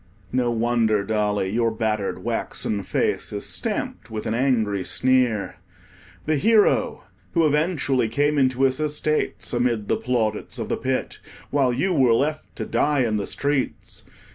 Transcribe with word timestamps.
No 0.31 0.49
wonder, 0.49 1.03
Dolly, 1.03 1.49
your 1.51 1.69
battered 1.69 2.23
waxen 2.23 2.81
face 2.81 3.31
is 3.31 3.45
stamped 3.45 4.09
with 4.09 4.25
an 4.25 4.33
angry 4.33 4.83
sneer. 4.83 5.57
The 6.25 6.37
Hero, 6.37 7.03
who 7.33 7.45
eventually 7.45 8.09
came 8.09 8.39
into 8.39 8.63
his 8.63 8.79
estates 8.79 9.53
amid 9.53 9.89
the 9.89 9.97
plaudits 9.97 10.57
of 10.57 10.69
the 10.69 10.77
Pit, 10.77 11.19
while 11.51 11.71
you 11.71 11.93
were 11.93 12.15
left 12.15 12.55
to 12.55 12.65
die 12.65 13.01
in 13.01 13.17
the 13.17 13.27
streets! 13.27 14.03